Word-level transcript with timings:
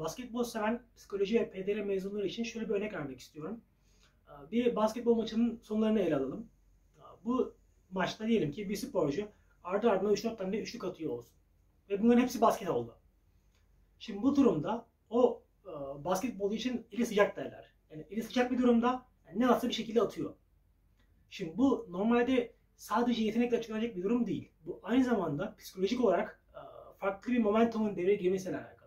basketbol 0.00 0.44
seven 0.44 0.82
psikoloji 0.96 1.40
ve 1.40 1.50
PDR 1.50 1.80
mezunları 1.80 2.26
için 2.26 2.44
şöyle 2.44 2.68
bir 2.68 2.74
örnek 2.74 2.92
vermek 2.94 3.20
istiyorum. 3.20 3.60
Ee, 4.28 4.50
Bir 4.50 4.76
basketbol 4.76 5.14
maçının 5.14 5.60
sonlarını 5.62 6.00
ele 6.00 6.16
alalım. 6.16 6.46
Ee, 6.98 7.02
Bu 7.24 7.54
maçta 7.90 8.26
diyelim 8.26 8.52
ki 8.52 8.68
bir 8.68 8.76
sporcu 8.76 9.28
ardı 9.64 9.90
ardına 9.90 10.12
3-4 10.12 10.36
tane 10.36 10.58
üçlük 10.58 10.84
atıyor 10.84 11.12
olsun. 11.12 11.32
Ve 11.90 12.02
bunların 12.02 12.22
hepsi 12.22 12.40
basket 12.40 12.68
oldu. 12.68 12.96
Şimdi 13.98 14.22
bu 14.22 14.36
durumda 14.36 14.86
o 15.10 15.42
e, 15.66 15.70
basketbol 16.04 16.52
için 16.52 16.86
eli 16.92 17.06
sıcak 17.06 17.36
derler. 17.36 17.72
Yani 17.90 18.06
eli 18.10 18.22
sıcak 18.22 18.50
bir 18.50 18.58
durumda 18.58 19.06
yani 19.26 19.40
ne 19.40 19.48
atsa 19.48 19.68
bir 19.68 19.72
şekilde 19.72 20.02
atıyor. 20.02 20.34
Şimdi 21.30 21.56
bu 21.58 21.86
normalde 21.90 22.52
sadece 22.76 23.24
yetenekle 23.24 23.56
açıklanacak 23.58 23.96
bir 23.96 24.02
durum 24.02 24.26
değil. 24.26 24.50
Bu 24.66 24.80
aynı 24.82 25.04
zamanda 25.04 25.56
psikolojik 25.58 26.04
olarak 26.04 26.40
e, 26.54 26.60
farklı 26.98 27.32
bir 27.32 27.38
momentumun 27.38 27.96
devreye 27.96 28.16
girmesiyle 28.16 28.56
alakalı. 28.56 28.79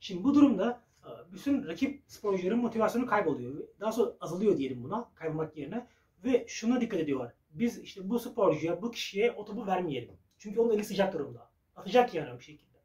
Şimdi 0.00 0.24
bu 0.24 0.34
durumda 0.34 0.82
e, 1.04 1.32
bütün 1.32 1.66
rakip 1.66 2.02
sporcuların 2.06 2.58
motivasyonu 2.58 3.06
kayboluyor. 3.06 3.68
Daha 3.80 3.92
sonra 3.92 4.12
azalıyor 4.20 4.58
diyelim 4.58 4.84
buna 4.84 5.10
kaybolmak 5.14 5.56
yerine. 5.56 5.86
Ve 6.24 6.44
şuna 6.48 6.80
dikkat 6.80 7.00
ediyorlar. 7.00 7.32
Biz 7.50 7.78
işte 7.78 8.10
bu 8.10 8.18
sporcuya, 8.18 8.82
bu 8.82 8.90
kişiye 8.90 9.32
o 9.32 9.44
topu 9.44 9.66
vermeyelim. 9.66 10.16
Çünkü 10.38 10.60
onun 10.60 10.74
eli 10.74 10.84
sıcak 10.84 11.14
durumda. 11.14 11.50
Atacak 11.76 12.14
yani 12.14 12.38
bir 12.38 12.44
şekilde. 12.44 12.78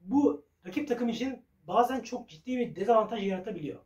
Bu 0.00 0.44
rakip 0.66 0.88
takım 0.88 1.08
için 1.08 1.44
bazen 1.66 2.00
çok 2.00 2.28
ciddi 2.28 2.58
bir 2.58 2.76
dezavantaj 2.76 3.26
yaratabiliyor. 3.26 3.80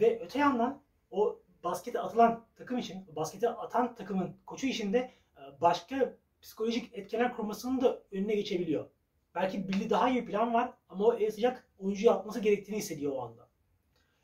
Ve 0.00 0.20
öte 0.24 0.38
yandan 0.38 0.82
o 1.10 1.42
baskete 1.64 2.00
atılan 2.00 2.44
takım 2.56 2.78
için, 2.78 3.16
baskete 3.16 3.48
atan 3.48 3.94
takımın 3.94 4.36
koçu 4.46 4.66
için 4.66 4.92
de 4.92 4.98
e, 5.36 5.60
başka 5.60 6.14
psikolojik 6.42 6.94
etkenler 6.94 7.36
kurmasının 7.36 7.80
da 7.80 8.02
önüne 8.12 8.34
geçebiliyor. 8.34 8.90
Belki 9.36 9.68
bildiği 9.68 9.90
daha 9.90 10.10
iyi 10.10 10.22
bir 10.22 10.26
plan 10.26 10.54
var 10.54 10.72
ama 10.88 11.04
o 11.04 11.14
el 11.14 11.30
sıcak 11.30 11.68
oyuncuyu 11.78 12.10
atması 12.10 12.40
gerektiğini 12.40 12.78
hissediyor 12.78 13.12
o 13.12 13.22
anda. 13.22 13.48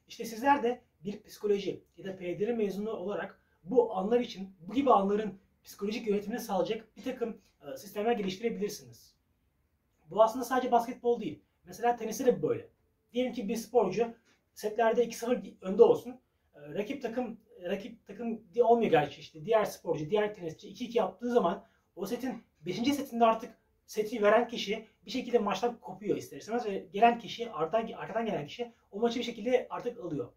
İşte 0.08 0.24
sizler 0.24 0.62
de 0.62 0.82
bir 1.04 1.22
psikoloji 1.22 1.84
ya 1.96 2.04
da 2.04 2.16
PDR 2.16 2.52
mezunu 2.52 2.90
olarak 2.90 3.40
bu 3.64 3.96
anlar 3.96 4.20
için 4.20 4.56
bu 4.60 4.74
gibi 4.74 4.92
anların 4.92 5.38
psikolojik 5.64 6.06
yönetimini 6.06 6.40
sağlayacak 6.40 6.96
bir 6.96 7.02
takım 7.02 7.40
e, 7.62 7.76
sistemler 7.76 8.12
geliştirebilirsiniz. 8.12 9.14
Bu 10.10 10.22
aslında 10.22 10.44
sadece 10.44 10.72
basketbol 10.72 11.20
değil. 11.20 11.42
Mesela 11.64 11.96
teniste 11.96 12.26
de 12.26 12.42
böyle. 12.42 12.68
Diyelim 13.12 13.32
ki 13.32 13.48
bir 13.48 13.56
sporcu 13.56 14.14
setlerde 14.54 15.04
2-0 15.04 15.54
önde 15.60 15.82
olsun. 15.82 16.20
E, 16.54 16.74
Rakip 16.74 17.02
takım 17.02 17.40
rakip 17.64 18.06
takım 18.06 18.40
olmuyor 18.60 18.90
gerçi 18.90 19.20
işte. 19.20 19.44
Diğer 19.44 19.64
sporcu, 19.64 20.10
diğer 20.10 20.34
tenisçi 20.34 20.68
2-2 20.68 20.98
yaptığı 20.98 21.32
zaman 21.32 21.64
o 21.96 22.06
setin 22.06 22.42
5. 22.66 22.76
setinde 22.76 23.24
artık 23.24 23.61
seti 23.92 24.22
veren 24.22 24.48
kişi 24.48 24.86
bir 25.06 25.10
şekilde 25.10 25.38
maçtan 25.38 25.80
kopuyor 25.80 26.16
ister 26.16 26.36
istemez 26.36 26.66
ve 26.66 26.86
gelen 26.92 27.18
kişi 27.18 27.52
arkadan, 27.52 27.92
arkadan 27.92 28.26
gelen 28.26 28.46
kişi 28.46 28.72
o 28.90 29.00
maçı 29.00 29.18
bir 29.18 29.24
şekilde 29.24 29.66
artık 29.70 29.98
alıyor. 30.00 30.32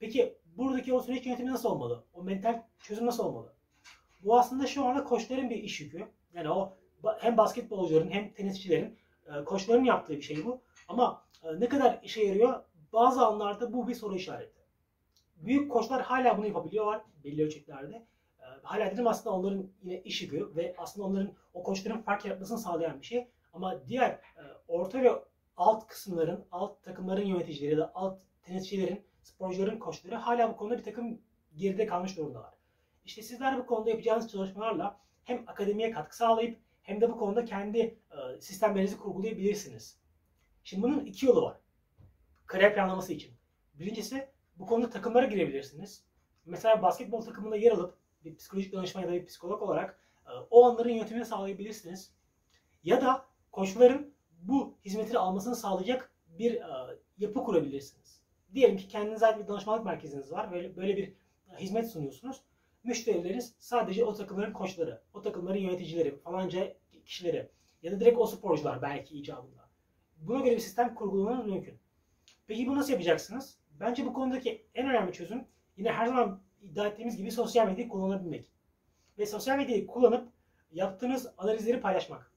Peki 0.00 0.38
buradaki 0.56 0.94
o 0.94 1.00
süreç 1.00 1.26
yönetimi 1.26 1.50
nasıl 1.50 1.68
olmalı? 1.68 2.04
O 2.14 2.22
mental 2.22 2.62
çözüm 2.82 3.06
nasıl 3.06 3.24
olmalı? 3.24 3.52
Bu 4.24 4.38
aslında 4.38 4.66
şu 4.66 4.84
anda 4.84 5.04
koçların 5.04 5.50
bir 5.50 5.56
iş 5.56 5.80
yükü. 5.80 6.06
Yani 6.34 6.50
o 6.50 6.76
hem 7.18 7.36
basketbolcuların 7.36 8.10
hem 8.10 8.32
tenisçilerin 8.32 8.98
e, 9.26 9.44
koçların 9.44 9.84
yaptığı 9.84 10.16
bir 10.16 10.22
şey 10.22 10.44
bu. 10.44 10.60
Ama 10.88 11.24
e, 11.42 11.60
ne 11.60 11.68
kadar 11.68 12.00
işe 12.02 12.24
yarıyor? 12.24 12.64
Bazı 12.92 13.26
anlarda 13.26 13.72
bu 13.72 13.88
bir 13.88 13.94
soru 13.94 14.16
işareti. 14.16 14.60
Büyük 15.36 15.72
koçlar 15.72 16.02
hala 16.02 16.38
bunu 16.38 16.46
yapabiliyorlar 16.46 17.00
belli 17.24 17.44
ölçeklerde. 17.44 18.06
E, 18.44 18.46
Hala 18.62 18.90
dedim 18.90 19.06
aslında 19.06 19.36
onların 19.36 19.70
yine 19.82 20.00
iş 20.00 20.22
yükü 20.22 20.56
ve 20.56 20.74
aslında 20.78 21.06
onların 21.06 21.32
o 21.54 21.62
koçların 21.62 22.02
fark 22.02 22.24
yaratmasını 22.24 22.58
sağlayan 22.58 23.00
bir 23.00 23.06
şey. 23.06 23.28
Ama 23.52 23.86
diğer 23.86 24.10
e, 24.10 24.42
orta 24.68 25.02
ve 25.02 25.10
alt 25.56 25.86
kısımların, 25.86 26.44
alt 26.52 26.82
takımların 26.82 27.26
yöneticileri 27.26 27.72
ya 27.72 27.78
da 27.78 27.92
alt 27.94 28.18
tenisçilerin, 28.42 29.04
sporcuların 29.22 29.78
koçları 29.78 30.14
hala 30.14 30.50
bu 30.52 30.56
konuda 30.56 30.78
bir 30.78 30.84
takım 30.84 31.20
geride 31.56 31.86
kalmış 31.86 32.16
durumdalar. 32.16 32.54
İşte 33.04 33.22
sizler 33.22 33.58
bu 33.58 33.66
konuda 33.66 33.90
yapacağınız 33.90 34.32
çalışmalarla 34.32 35.00
hem 35.24 35.44
akademiye 35.46 35.90
katkı 35.90 36.16
sağlayıp 36.16 36.58
hem 36.82 37.00
de 37.00 37.10
bu 37.10 37.18
konuda 37.18 37.44
kendi 37.44 37.78
e, 37.78 38.40
sistemlerinizi 38.40 38.98
kurgulayabilirsiniz. 38.98 39.98
Şimdi 40.64 40.82
bunun 40.82 41.04
iki 41.04 41.26
yolu 41.26 41.42
var. 41.42 41.56
Kariyer 42.46 42.74
planlaması 42.74 43.12
için. 43.12 43.34
Birincisi 43.74 44.28
bu 44.56 44.66
konuda 44.66 44.90
takımlara 44.90 45.26
girebilirsiniz. 45.26 46.04
Mesela 46.44 46.82
basketbol 46.82 47.20
takımında 47.20 47.56
yer 47.56 47.72
alıp 47.72 47.98
bir 48.24 48.36
psikolojik 48.36 48.72
danışman 48.72 49.02
ya 49.02 49.08
da 49.08 49.12
bir 49.12 49.26
psikolog 49.26 49.62
olarak 49.62 50.00
e, 50.26 50.30
o 50.50 50.64
anların 50.64 50.88
yönetimini 50.88 51.24
sağlayabilirsiniz. 51.24 52.14
Ya 52.84 53.00
da 53.00 53.24
koçların 53.52 54.14
bu 54.42 54.78
hizmeti 54.84 55.18
almasını 55.18 55.56
sağlayacak 55.56 56.12
bir 56.38 56.54
e, 56.54 56.66
yapı 57.18 57.44
kurabilirsiniz. 57.44 58.22
Diyelim 58.54 58.76
ki 58.76 58.88
kendinize 58.88 59.26
ait 59.26 59.38
bir 59.38 59.48
danışmanlık 59.48 59.84
merkeziniz 59.84 60.32
var. 60.32 60.52
Böyle, 60.52 60.76
böyle 60.76 60.96
bir 60.96 61.08
e, 61.52 61.56
hizmet 61.58 61.90
sunuyorsunuz. 61.90 62.42
Müşterileriniz 62.84 63.54
sadece 63.58 64.04
o 64.04 64.14
takımların 64.14 64.52
koçları, 64.52 65.02
o 65.14 65.22
takımların 65.22 65.58
yöneticileri, 65.58 66.16
falanca 66.16 66.76
kişileri 67.04 67.50
ya 67.82 67.92
da 67.92 68.00
direkt 68.00 68.18
o 68.18 68.26
sporcular 68.26 68.82
belki 68.82 69.18
icabında. 69.18 69.68
Buna 70.16 70.40
göre 70.40 70.54
bir 70.54 70.60
sistem 70.60 70.94
kurgulamanız 70.94 71.46
mümkün. 71.46 71.78
Peki 72.46 72.66
bunu 72.66 72.76
nasıl 72.76 72.92
yapacaksınız? 72.92 73.58
Bence 73.80 74.06
bu 74.06 74.12
konudaki 74.12 74.66
en 74.74 74.88
önemli 74.88 75.12
çözüm 75.12 75.44
yine 75.76 75.92
her 75.92 76.06
zaman 76.06 76.42
iddia 76.64 76.86
ettiğimiz 76.86 77.16
gibi 77.16 77.30
sosyal 77.30 77.66
medyayı 77.66 77.88
kullanabilmek. 77.88 78.50
Ve 79.18 79.26
sosyal 79.26 79.56
medyayı 79.56 79.86
kullanıp 79.86 80.28
yaptığınız 80.72 81.34
analizleri 81.38 81.80
paylaşmak. 81.80 82.32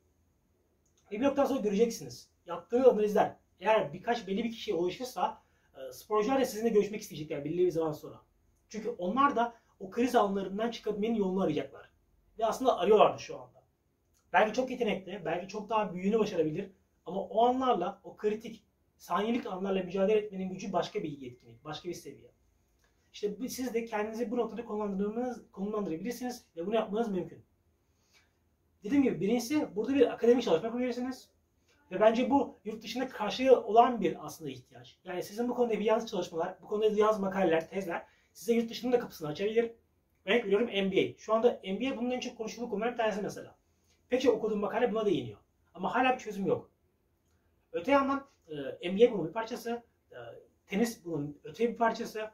Ve 1.11 1.19
bir 1.19 1.25
noktadan 1.25 1.47
sonra 1.47 1.61
göreceksiniz. 1.61 2.29
Yaptığı 2.45 2.91
analizler 2.91 3.35
eğer 3.59 3.93
birkaç 3.93 4.27
belli 4.27 4.43
bir 4.43 4.51
kişiye 4.51 4.77
ulaşırsa 4.77 5.41
e, 5.77 5.93
sporcular 5.93 6.41
da 6.41 6.45
sizinle 6.45 6.69
görüşmek 6.69 7.01
isteyecekler 7.01 7.45
belli 7.45 7.57
bir 7.57 7.71
zaman 7.71 7.91
sonra. 7.91 8.21
Çünkü 8.69 8.89
onlar 8.89 9.35
da 9.35 9.53
o 9.79 9.89
kriz 9.89 10.15
anlarından 10.15 10.71
çıkabilmenin 10.71 11.15
yolunu 11.15 11.41
arayacaklar. 11.41 11.89
Ve 12.39 12.45
aslında 12.45 12.79
arıyorlardı 12.79 13.21
şu 13.21 13.41
anda. 13.41 13.63
Belki 14.33 14.53
çok 14.53 14.71
yetenekli, 14.71 15.21
belki 15.25 15.47
çok 15.47 15.69
daha 15.69 15.93
büyüğünü 15.93 16.19
başarabilir. 16.19 16.71
Ama 17.05 17.21
o 17.21 17.45
anlarla, 17.45 18.01
o 18.03 18.17
kritik, 18.17 18.63
saniyelik 18.97 19.45
anlarla 19.45 19.83
mücadele 19.83 20.17
etmenin 20.17 20.49
gücü 20.49 20.73
başka 20.73 21.03
bir 21.03 21.09
yetkinlik, 21.09 21.63
başka 21.63 21.89
bir 21.89 21.93
seviye. 21.93 22.31
İşte 23.13 23.49
siz 23.49 23.73
de 23.73 23.85
kendinizi 23.85 24.31
bu 24.31 24.37
noktada 24.37 24.65
konumlandırabilirsiniz 25.51 26.45
ve 26.57 26.65
bunu 26.65 26.75
yapmanız 26.75 27.09
mümkün. 27.09 27.45
Dediğim 28.83 29.03
gibi 29.03 29.21
birincisi 29.21 29.75
burada 29.75 29.95
bir 29.95 30.13
akademik 30.13 30.43
çalışma 30.43 30.67
yapabilirsiniz. 30.67 31.29
Ve 31.91 31.99
bence 31.99 32.29
bu 32.29 32.59
yurt 32.65 32.83
dışında 32.83 33.09
karşılığı 33.09 33.63
olan 33.63 34.01
bir 34.01 34.25
aslında 34.25 34.51
ihtiyaç. 34.51 34.99
Yani 35.03 35.23
sizin 35.23 35.49
bu 35.49 35.55
konuda 35.55 35.73
yapacağınız 35.73 36.07
çalışmalar, 36.07 36.57
bu 36.61 36.67
konuda 36.67 36.85
yazdığınız 36.85 37.19
makaleler, 37.19 37.69
tezler 37.69 38.05
size 38.33 38.53
yurt 38.53 38.69
dışının 38.69 38.91
da 38.91 38.99
kapısını 38.99 39.27
açabilir. 39.27 39.71
Örnek 40.25 40.45
veriyorum 40.45 40.67
MBA. 40.67 41.17
Şu 41.17 41.33
anda 41.33 41.61
MBA 41.63 41.97
bunun 41.97 42.11
en 42.11 42.19
çok 42.19 42.37
konuşulduğu 42.37 42.69
konuların 42.69 42.91
bir 42.93 42.97
tanesi 42.97 43.21
mesela. 43.21 43.55
Pek 44.09 44.21
çok 44.21 44.35
okuduğum 44.35 44.59
makale 44.59 44.91
buna 44.91 45.05
değiniyor. 45.05 45.39
Ama 45.73 45.95
hala 45.95 46.13
bir 46.13 46.19
çözüm 46.19 46.45
yok. 46.45 46.71
Öte 47.71 47.91
yandan 47.91 48.27
e, 48.81 48.91
NBA 48.91 49.11
bunun 49.13 49.27
bir 49.27 49.33
parçası, 49.33 49.83
e, 50.11 50.17
tenis 50.67 51.05
bunun 51.05 51.39
öte 51.43 51.69
bir 51.69 51.77
parçası, 51.77 52.31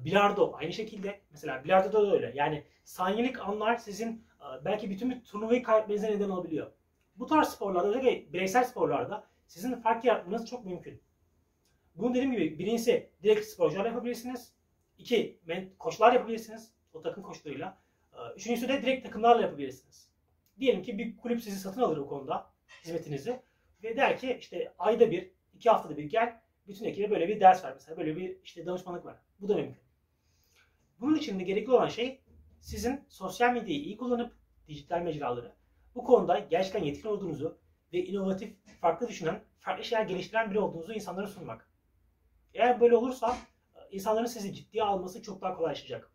bilardo 0.00 0.52
aynı 0.54 0.72
şekilde. 0.72 1.20
Mesela 1.30 1.64
bilardoda 1.64 2.06
da 2.06 2.12
öyle. 2.12 2.32
Yani 2.34 2.64
saniyelik 2.84 3.40
anlar 3.40 3.76
sizin 3.76 4.08
e, 4.10 4.64
belki 4.64 4.90
bütün 4.90 5.10
bir 5.10 5.24
turnuvayı 5.24 5.62
kaybetmenize 5.62 6.10
neden 6.10 6.28
olabiliyor. 6.28 6.72
Bu 7.16 7.26
tarz 7.26 7.48
sporlarda, 7.48 7.88
özellikle 7.88 8.32
bireysel 8.32 8.64
sporlarda 8.64 9.24
sizin 9.46 9.74
fark 9.74 10.04
yaratmanız 10.04 10.46
çok 10.46 10.64
mümkün. 10.64 11.02
Bunu 11.94 12.14
dediğim 12.14 12.32
gibi 12.32 12.58
birincisi 12.58 13.10
direkt 13.22 13.46
sporcularla 13.46 13.88
yapabilirsiniz. 13.88 14.52
İki, 14.98 15.40
koçlar 15.78 16.12
yapabilirsiniz. 16.12 16.72
O 16.92 17.02
takım 17.02 17.22
koçlarıyla. 17.22 17.78
E, 18.12 18.18
Üçüncüsü 18.36 18.68
de 18.68 18.82
direkt 18.82 19.06
takımlarla 19.06 19.42
yapabilirsiniz. 19.42 20.08
Diyelim 20.60 20.82
ki 20.82 20.98
bir 20.98 21.16
kulüp 21.16 21.42
sizi 21.42 21.58
satın 21.58 21.80
alır 21.80 21.96
o 21.96 22.06
konuda 22.06 22.50
hizmetinizi 22.84 23.40
ve 23.82 23.96
der 23.96 24.18
ki 24.18 24.36
işte 24.40 24.74
ayda 24.78 25.10
bir, 25.10 25.30
iki 25.54 25.70
haftada 25.70 25.96
bir 25.96 26.04
gel 26.04 26.40
bütün 26.68 26.84
ekibe 26.84 27.10
böyle 27.10 27.28
bir 27.28 27.40
ders 27.40 27.64
ver 27.64 27.72
mesela 27.74 27.96
böyle 27.96 28.16
bir 28.16 28.36
işte 28.44 28.66
danışmanlık 28.66 29.06
ver. 29.06 29.16
Bu 29.40 29.48
da 29.48 29.54
mümkün. 29.54 29.82
Bunun 31.00 31.16
için 31.16 31.38
de 31.38 31.44
gerekli 31.44 31.72
olan 31.72 31.88
şey 31.88 32.20
sizin 32.60 33.04
sosyal 33.08 33.52
medyayı 33.52 33.80
iyi 33.80 33.96
kullanıp 33.96 34.32
dijital 34.68 35.00
mecraları 35.00 35.52
bu 35.94 36.04
konuda 36.04 36.38
gerçekten 36.38 36.84
yetkin 36.84 37.08
olduğunuzu 37.08 37.58
ve 37.92 38.04
inovatif, 38.04 38.56
farklı 38.80 39.08
düşünen, 39.08 39.40
farklı 39.58 39.84
şeyler 39.84 40.04
geliştiren 40.04 40.50
biri 40.50 40.58
olduğunuzu 40.58 40.92
insanlara 40.92 41.26
sunmak. 41.26 41.70
Eğer 42.54 42.80
böyle 42.80 42.96
olursa 42.96 43.36
insanların 43.90 44.26
sizi 44.26 44.54
ciddiye 44.54 44.84
alması 44.84 45.22
çok 45.22 45.42
daha 45.42 45.56
kolaylaşacak. 45.56 46.12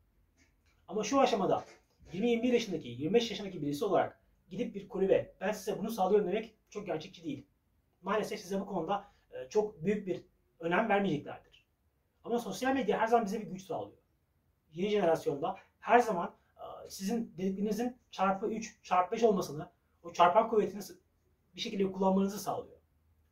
Ama 0.87 1.03
şu 1.03 1.19
aşamada 1.19 1.65
20-21 2.13 2.53
yaşındaki, 2.53 2.87
25 2.87 3.31
yaşındaki 3.31 3.61
birisi 3.61 3.85
olarak 3.85 4.21
gidip 4.49 4.75
bir 4.75 4.89
kulübe 4.89 5.35
ben 5.41 5.51
size 5.51 5.79
bunu 5.79 5.91
sağlıyorum 5.91 6.27
demek 6.27 6.55
çok 6.69 6.85
gerçekçi 6.85 7.23
değil. 7.23 7.47
Maalesef 8.01 8.39
size 8.39 8.59
bu 8.59 8.65
konuda 8.65 9.05
e, 9.31 9.49
çok 9.49 9.85
büyük 9.85 10.07
bir 10.07 10.25
önem 10.59 10.89
vermeyeceklerdir. 10.89 11.65
Ama 12.23 12.39
sosyal 12.39 12.73
medya 12.73 12.99
her 12.99 13.07
zaman 13.07 13.25
bize 13.25 13.41
bir 13.41 13.47
güç 13.47 13.61
sağlıyor. 13.61 13.97
Yeni 14.71 14.89
jenerasyonda 14.89 15.55
her 15.79 15.99
zaman 15.99 16.35
e, 16.57 16.89
sizin 16.89 17.33
dediklerinizin 17.37 17.97
çarpı 18.11 18.47
3, 18.47 18.83
çarpı 18.83 19.11
5 19.11 19.23
olmasını, 19.23 19.69
o 20.03 20.13
çarpan 20.13 20.49
kuvvetini 20.49 20.81
bir 21.55 21.61
şekilde 21.61 21.91
kullanmanızı 21.91 22.39
sağlıyor. 22.39 22.77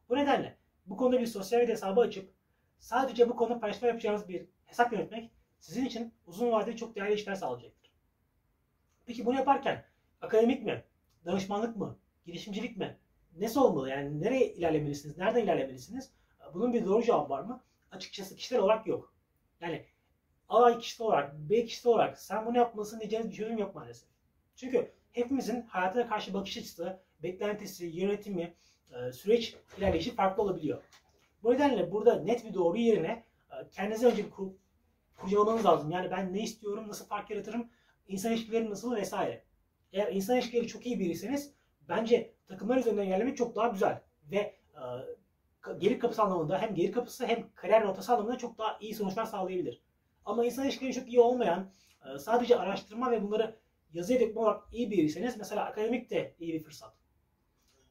Bu 0.09 0.15
nedenle 0.15 0.57
bu 0.85 0.97
konuda 0.97 1.19
bir 1.19 1.25
sosyal 1.25 1.59
medya 1.59 1.75
hesabı 1.75 2.01
açıp 2.01 2.33
sadece 2.79 3.29
bu 3.29 3.35
konuda 3.35 3.59
paylaşma 3.59 3.87
yapacağınız 3.87 4.29
bir 4.29 4.45
hesap 4.65 4.93
yönetmek 4.93 5.31
sizin 5.59 5.85
için 5.85 6.13
uzun 6.27 6.51
vadede 6.51 6.75
çok 6.75 6.95
değerli 6.95 7.13
işler 7.13 7.35
sağlayacaktır. 7.35 7.91
Peki 9.05 9.25
bunu 9.25 9.35
yaparken 9.35 9.85
akademik 10.21 10.63
mi, 10.63 10.83
danışmanlık 11.25 11.75
mı, 11.75 11.99
girişimcilik 12.25 12.77
mi, 12.77 12.97
nesi 13.37 13.59
olmalı? 13.59 13.89
Yani 13.89 14.21
nereye 14.21 14.53
ilerlemelisiniz, 14.53 15.17
nereden 15.17 15.43
ilerlemelisiniz? 15.43 16.11
Bunun 16.55 16.73
bir 16.73 16.85
doğru 16.85 17.03
cevabı 17.03 17.29
var 17.29 17.41
mı? 17.41 17.63
Açıkçası 17.91 18.35
kişisel 18.35 18.59
olarak 18.59 18.87
yok. 18.87 19.13
Yani 19.61 19.85
A 20.49 20.77
kişisi 20.77 21.03
olarak, 21.03 21.33
B 21.49 21.65
kişisi 21.65 21.89
olarak 21.89 22.19
sen 22.19 22.45
bunu 22.45 22.57
yapmalısın 22.57 22.99
diyeceğiniz 22.99 23.31
bir 23.31 23.35
çözüm 23.35 23.57
yok 23.57 23.75
maalesef. 23.75 24.09
Çünkü 24.55 24.91
hepimizin 25.11 25.61
hayata 25.61 26.07
karşı 26.07 26.33
bakış 26.33 26.57
açısı, 26.57 26.99
beklentisi, 27.23 27.85
yönetimi, 27.85 28.53
e, 28.91 29.11
süreç 29.11 29.55
ilerleyişi 29.77 30.15
farklı 30.15 30.43
olabiliyor. 30.43 30.83
Bu 31.43 31.53
nedenle 31.53 31.91
burada 31.91 32.21
net 32.21 32.45
bir 32.45 32.53
doğru 32.53 32.77
yerine 32.77 33.23
e, 33.51 33.69
kendinize 33.71 34.07
önce 34.07 34.25
bir 34.25 34.29
kur, 34.29 34.51
kurcalamanız 35.17 35.65
lazım. 35.65 35.91
Yani 35.91 36.11
ben 36.11 36.33
ne 36.33 36.41
istiyorum, 36.43 36.87
nasıl 36.87 37.05
fark 37.05 37.29
yaratırım, 37.29 37.69
insan 38.07 38.31
ilişkileri 38.31 38.69
nasıl 38.69 38.95
vesaire. 38.95 39.43
Eğer 39.93 40.13
insan 40.13 40.35
ilişkileri 40.35 40.67
çok 40.67 40.85
iyi 40.85 40.99
biriyseniz 40.99 41.53
bence 41.89 42.33
takımlar 42.47 42.77
üzerinden 42.77 43.07
ilerlemek 43.07 43.37
çok 43.37 43.55
daha 43.55 43.67
güzel. 43.67 44.01
Ve 44.31 44.37
e, 44.73 44.81
gelir 45.73 45.99
kapısı 45.99 46.21
anlamında 46.21 46.61
hem 46.61 46.75
gelir 46.75 46.91
kapısı 46.91 47.25
hem 47.25 47.49
kariyer 47.55 47.83
rotası 47.83 48.13
anlamında 48.13 48.37
çok 48.37 48.57
daha 48.57 48.77
iyi 48.79 48.95
sonuçlar 48.95 49.25
sağlayabilir. 49.25 49.81
Ama 50.25 50.45
insan 50.45 50.65
ilişkileri 50.65 50.93
çok 50.93 51.07
iyi 51.07 51.19
olmayan, 51.19 51.71
e, 52.05 52.19
sadece 52.19 52.59
araştırma 52.59 53.11
ve 53.11 53.23
bunları 53.23 53.55
yazıya 53.93 54.19
dökme 54.19 54.41
olarak 54.41 54.63
iyi 54.73 54.91
biriyseniz 54.91 55.37
mesela 55.37 55.65
akademik 55.65 56.09
de 56.09 56.35
iyi 56.39 56.53
bir 56.53 56.63
fırsat. 56.63 56.93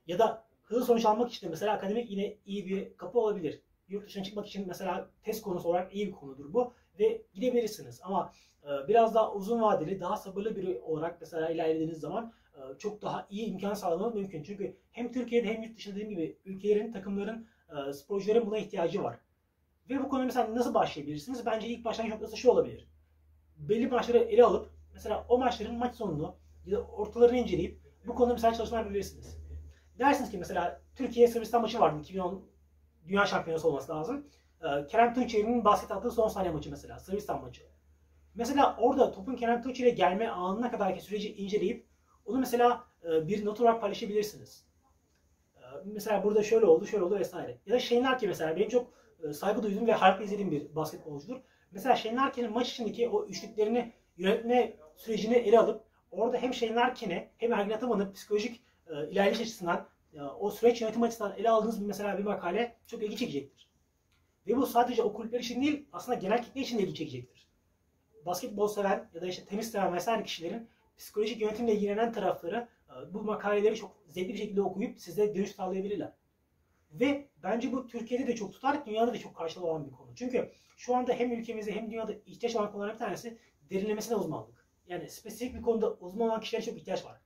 Ya 0.07 0.19
da 0.19 0.47
hızlı 0.63 0.85
sonuç 0.85 1.05
almak 1.05 1.33
için 1.33 1.47
de 1.47 1.51
mesela 1.51 1.73
akademik 1.73 2.11
yine 2.11 2.37
iyi 2.47 2.67
bir 2.67 2.97
kapı 2.97 3.19
olabilir. 3.19 3.61
Yurt 3.89 4.07
dışına 4.07 4.25
çıkmak 4.25 4.47
için 4.47 4.69
mesela 4.69 5.11
test 5.23 5.43
konusu 5.43 5.69
olarak 5.69 5.95
iyi 5.95 6.07
bir 6.07 6.13
konudur 6.13 6.53
bu 6.53 6.73
ve 6.99 7.23
gidebilirsiniz. 7.35 8.01
Ama 8.03 8.33
e, 8.63 8.89
biraz 8.89 9.15
daha 9.15 9.33
uzun 9.33 9.63
vadeli, 9.63 10.01
daha 10.01 10.17
sabırlı 10.17 10.57
biri 10.57 10.81
olarak 10.81 11.21
mesela 11.21 11.49
ilerlediğiniz 11.49 12.01
zaman 12.01 12.33
e, 12.55 12.79
çok 12.79 13.03
daha 13.03 13.27
iyi 13.31 13.47
imkan 13.47 13.75
sağlamanız 13.75 14.15
mümkün. 14.15 14.43
Çünkü 14.43 14.77
hem 14.91 15.13
Türkiye'de 15.13 15.55
hem 15.55 15.63
yurt 15.63 15.77
dışında 15.77 15.95
dediğim 15.95 16.11
gibi 16.11 16.39
ülkelerin, 16.45 16.93
takımların, 16.93 17.49
e, 17.75 17.93
sporcuların 17.93 18.47
buna 18.47 18.59
ihtiyacı 18.59 19.03
var. 19.03 19.19
Ve 19.91 20.01
bu 20.01 20.09
konuya 20.09 20.27
mesela 20.27 20.55
nasıl 20.55 20.75
başlayabilirsiniz? 20.75 21.47
Bence 21.47 21.69
ilk 21.69 21.85
başlangıç 21.85 22.13
noktası 22.13 22.37
şu 22.37 22.51
olabilir. 22.51 22.89
Belli 23.57 23.87
maçları 23.87 24.19
ele 24.19 24.45
alıp 24.45 24.71
mesela 24.93 25.27
o 25.29 25.39
maçların 25.39 25.79
maç 25.79 25.95
sonunu 25.95 26.37
ya 26.67 26.79
da 26.79 26.83
ortalarını 26.83 27.37
inceleyip 27.37 27.81
bu 28.07 28.15
konuda 28.15 28.35
mesela 28.35 28.55
çalışmalar 28.55 28.83
yapabilirsiniz. 28.83 29.39
Dersiniz 29.99 30.31
ki 30.31 30.39
mesela 30.39 30.83
Türkiye 30.97 31.29
Sırbistan 31.29 31.63
maçı 31.63 31.81
vardı 31.81 32.01
2010 32.01 32.45
Dünya 33.09 33.27
Şampiyonası 33.27 33.69
olması 33.69 33.93
lazım. 33.93 34.27
Ee, 34.63 34.87
Kerem 34.87 35.15
Tunçeri'nin 35.15 35.65
basket 35.65 35.91
attığı 35.91 36.11
son 36.11 36.29
saniye 36.29 36.53
maçı 36.53 36.71
mesela 36.71 36.99
Sırbistan 36.99 37.43
maçı. 37.43 37.63
Mesela 38.35 38.77
orada 38.79 39.13
topun 39.13 39.37
Kerem 39.37 39.63
Tunçeri'ye 39.63 39.95
gelme 39.95 40.29
anına 40.29 40.71
kadarki 40.71 41.01
süreci 41.01 41.35
inceleyip 41.35 41.87
onu 42.27 42.39
mesela 42.39 42.85
e, 43.05 43.29
bir 43.29 43.45
not 43.45 43.61
olarak 43.61 43.81
paylaşabilirsiniz. 43.81 44.67
Mesela 45.85 46.25
burada 46.25 46.43
şöyle 46.43 46.67
oldu, 46.67 46.87
şöyle 46.87 47.05
oldu 47.05 47.19
vesaire. 47.19 47.59
Ya 47.67 47.75
da 47.75 47.79
Shane 47.79 48.03
Larkin 48.03 48.29
mesela 48.29 48.57
benim 48.57 48.69
çok 48.69 48.93
e, 49.29 49.33
saygı 49.33 49.63
duyduğum 49.63 49.87
ve 49.87 49.93
harika 49.93 50.25
izlediğim 50.25 50.51
bir 50.51 50.75
basketbolcudur. 50.75 51.41
Mesela 51.71 51.97
Shane 51.97 52.17
Larkin'in 52.17 52.53
maç 52.53 52.71
içindeki 52.71 53.09
o 53.09 53.27
üçlüklerini 53.27 53.93
yönetme 54.17 54.77
sürecini 54.97 55.35
ele 55.35 55.59
alıp 55.59 55.85
orada 56.11 56.37
hem 56.37 56.55
Shane 56.55 56.75
Larkin'e 56.75 57.31
hem 57.37 57.53
Ergin 57.53 57.71
Ataman'ın 57.71 58.13
psikolojik 58.13 58.63
e, 58.87 59.11
ilerleyiş 59.11 59.41
açısından 59.41 59.89
e, 60.15 60.23
o 60.23 60.51
süreç 60.51 60.81
yönetim 60.81 61.03
açısından 61.03 61.37
ele 61.37 61.51
aldığınız 61.51 61.81
bir 61.81 61.87
mesela 61.87 62.19
bir 62.19 62.25
makale 62.25 62.77
çok 62.87 63.03
ilgi 63.03 63.17
çekecektir. 63.17 63.71
Ve 64.47 64.57
bu 64.57 64.67
sadece 64.67 65.03
o 65.03 65.13
kulüpler 65.13 65.41
için 65.41 65.63
değil 65.63 65.89
aslında 65.93 66.19
genel 66.19 66.43
kitle 66.43 66.61
için 66.61 66.79
de 66.79 66.83
ilgi 66.83 66.95
çekecektir. 66.95 67.49
Basketbol 68.27 68.69
seven 68.69 69.11
ya 69.15 69.23
da 69.23 69.27
işte 69.27 69.45
tenis 69.45 69.71
seven 69.73 69.95
vesaire 69.95 70.23
kişilerin 70.23 70.69
psikolojik 70.97 71.41
yönetimle 71.41 71.75
ilgilenen 71.75 72.13
tarafları 72.13 72.69
bu 73.13 73.23
makaleleri 73.23 73.77
çok 73.77 73.97
zevkli 74.09 74.33
bir 74.33 74.39
şekilde 74.39 74.63
okuyup 74.63 75.01
size 75.01 75.35
dönüş 75.35 75.51
sağlayabilirler. 75.51 76.13
Ve 76.93 77.29
bence 77.43 77.73
bu 77.73 77.87
Türkiye'de 77.87 78.27
de 78.27 78.35
çok 78.35 78.53
tutar, 78.53 78.87
dünyada 78.87 79.13
da 79.13 79.19
çok 79.19 79.37
karşılığı 79.37 79.67
olan 79.67 79.87
bir 79.87 79.93
konu. 79.93 80.15
Çünkü 80.15 80.53
şu 80.77 80.97
anda 80.97 81.13
hem 81.13 81.33
ülkemizde 81.33 81.73
hem 81.73 81.91
dünyada 81.91 82.13
ihtiyaç 82.27 82.57
olan 82.57 82.73
konulardan 82.73 82.95
bir 82.95 82.99
tanesi 82.99 83.39
derinlemesine 83.71 84.17
uzmanlık. 84.17 84.69
Yani 84.87 85.11
spesifik 85.11 85.55
bir 85.55 85.63
konuda 85.63 85.93
uzman 85.95 86.29
olan 86.29 86.41
kişilere 86.41 86.65
çok 86.65 86.77
ihtiyaç 86.77 87.05
var. 87.05 87.21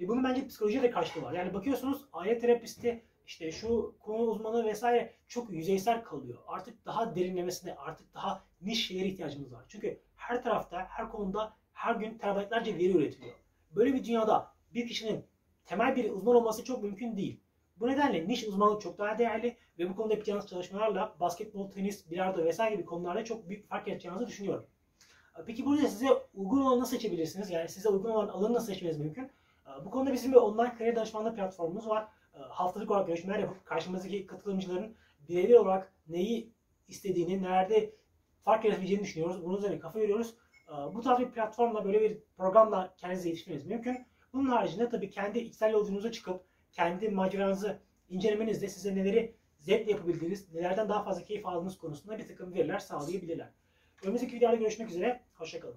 Ve 0.00 0.08
bunun 0.08 0.24
bence 0.24 0.46
psikolojiye 0.46 0.82
de 0.82 0.90
karşılığı 0.90 1.24
var. 1.24 1.32
Yani 1.32 1.54
bakıyorsunuz 1.54 2.04
aile 2.12 2.38
terapisti, 2.38 3.04
işte 3.26 3.52
şu 3.52 3.96
konu 4.00 4.22
uzmanı 4.22 4.64
vesaire 4.66 5.12
çok 5.28 5.50
yüzeysel 5.50 6.04
kalıyor. 6.04 6.38
Artık 6.46 6.86
daha 6.86 7.16
derinlemesine, 7.16 7.74
artık 7.74 8.14
daha 8.14 8.44
niş 8.60 8.86
şeylere 8.86 9.08
ihtiyacımız 9.08 9.52
var. 9.52 9.64
Çünkü 9.68 10.00
her 10.16 10.42
tarafta, 10.42 10.86
her 10.88 11.08
konuda 11.10 11.56
her 11.72 11.94
gün 11.94 12.18
terabaytlarca 12.18 12.74
veri 12.74 12.96
üretiliyor. 12.96 13.34
Böyle 13.70 13.94
bir 13.94 14.04
dünyada 14.04 14.52
bir 14.74 14.88
kişinin 14.88 15.24
temel 15.64 15.96
bir 15.96 16.10
uzman 16.10 16.36
olması 16.36 16.64
çok 16.64 16.82
mümkün 16.82 17.16
değil. 17.16 17.40
Bu 17.76 17.88
nedenle 17.88 18.28
niş 18.28 18.44
uzmanlık 18.44 18.82
çok 18.82 18.98
daha 18.98 19.18
değerli 19.18 19.56
ve 19.78 19.90
bu 19.90 19.96
konuda 19.96 20.12
yapacağınız 20.12 20.46
çalışmalarla 20.46 21.16
basketbol, 21.20 21.70
tenis, 21.70 22.10
bilardo 22.10 22.44
vesaire 22.44 22.74
gibi 22.74 22.84
konularda 22.84 23.24
çok 23.24 23.48
büyük 23.48 23.68
fark 23.68 23.88
yaratacağınızı 23.88 24.26
düşünüyorum. 24.26 24.66
Peki 25.46 25.66
burada 25.66 25.88
size 25.88 26.08
uygun 26.34 26.60
olanı 26.60 26.80
nasıl 26.80 26.96
seçebilirsiniz? 26.96 27.50
Yani 27.50 27.68
size 27.68 27.88
uygun 27.88 28.10
olan 28.10 28.28
alanı 28.28 28.54
nasıl 28.54 28.66
seçmeniz 28.66 28.98
mümkün? 28.98 29.30
Bu 29.84 29.90
konuda 29.90 30.12
bizim 30.12 30.32
bir 30.32 30.36
online 30.36 30.74
kariyer 30.74 30.96
danışmanlığı 30.96 31.34
platformumuz 31.34 31.88
var. 31.88 32.08
Haftalık 32.32 32.90
olarak 32.90 33.06
görüşmeler 33.06 33.38
yapıp 33.38 33.66
karşımızdaki 33.66 34.26
katılımcıların 34.26 34.96
bireysel 35.28 35.56
olarak 35.56 35.92
neyi 36.08 36.52
istediğini, 36.88 37.42
nerede 37.42 37.94
fark 38.42 38.64
yaratabileceğini 38.64 39.04
düşünüyoruz. 39.04 39.44
Bunun 39.44 39.58
üzerine 39.58 39.78
kafa 39.78 40.00
yoruyoruz. 40.00 40.34
Bu 40.94 41.00
tarz 41.00 41.18
bir 41.18 41.30
platformla 41.30 41.84
böyle 41.84 42.00
bir 42.00 42.18
programla 42.36 42.94
kendinize 42.96 43.28
yetişmeniz 43.28 43.66
mümkün. 43.66 44.06
Bunun 44.32 44.48
haricinde 44.50 44.88
tabii 44.88 45.10
kendi 45.10 45.38
içsel 45.38 45.72
yolculuğunuza 45.72 46.12
çıkıp 46.12 46.44
kendi 46.72 47.08
maceranızı 47.08 47.78
incelemenizde 48.08 48.68
size 48.68 48.94
neleri 48.94 49.34
zevkle 49.58 49.90
yapabildiğiniz, 49.90 50.54
nelerden 50.54 50.88
daha 50.88 51.04
fazla 51.04 51.24
keyif 51.24 51.46
aldığınız 51.46 51.78
konusunda 51.78 52.18
bir 52.18 52.28
takım 52.28 52.54
veriler 52.54 52.78
sağlayabilirler. 52.78 53.50
Önümüzdeki 54.02 54.36
videoda 54.36 54.56
görüşmek 54.56 54.88
üzere. 54.88 55.20
Hoşçakalın. 55.34 55.76